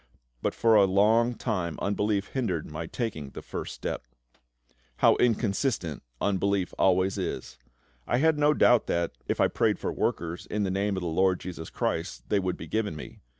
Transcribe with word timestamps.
But 0.41 0.55
for 0.55 0.73
a 0.73 0.85
long 0.85 1.35
time 1.35 1.77
unbelief 1.79 2.29
hindered 2.29 2.65
my 2.65 2.87
taking 2.87 3.29
the 3.29 3.43
first 3.43 3.75
step. 3.75 4.07
How 4.95 5.15
inconsistent 5.17 6.01
unbelief 6.19 6.73
always 6.79 7.19
is! 7.19 7.59
I 8.07 8.17
had 8.17 8.39
no 8.39 8.55
doubt 8.55 8.87
that, 8.87 9.11
if 9.27 9.39
I 9.39 9.47
prayed 9.47 9.77
for 9.77 9.93
workers, 9.93 10.47
"in 10.47 10.63
the 10.63 10.71
Name" 10.71 10.97
of 10.97 11.01
the 11.01 11.07
LORD 11.07 11.39
JESUS 11.41 11.69
CHRIST, 11.69 12.29
they 12.29 12.39
would 12.39 12.57
be 12.57 12.65
given 12.65 12.95
me. 12.95 13.19